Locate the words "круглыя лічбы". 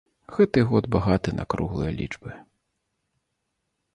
1.55-2.33